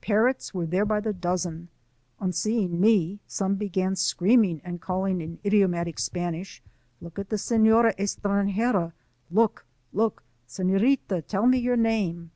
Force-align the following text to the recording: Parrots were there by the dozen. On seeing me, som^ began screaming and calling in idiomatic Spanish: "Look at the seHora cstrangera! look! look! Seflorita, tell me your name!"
Parrots 0.00 0.54
were 0.54 0.64
there 0.64 0.86
by 0.86 0.98
the 0.98 1.12
dozen. 1.12 1.68
On 2.18 2.32
seeing 2.32 2.80
me, 2.80 3.20
som^ 3.28 3.58
began 3.58 3.96
screaming 3.96 4.62
and 4.64 4.80
calling 4.80 5.20
in 5.20 5.38
idiomatic 5.44 5.98
Spanish: 5.98 6.62
"Look 7.02 7.18
at 7.18 7.28
the 7.28 7.36
seHora 7.36 7.94
cstrangera! 7.98 8.94
look! 9.30 9.66
look! 9.92 10.22
Seflorita, 10.48 11.26
tell 11.26 11.44
me 11.46 11.58
your 11.58 11.76
name!" 11.76 12.30